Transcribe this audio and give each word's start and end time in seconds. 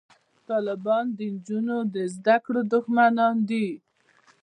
طالبان 0.49 1.05
د 1.17 1.19
نجونو 1.33 1.77
د 1.93 1.95
زده 2.15 2.35
کړو 2.45 2.61
دښمنان 2.73 3.35
دي 3.49 3.67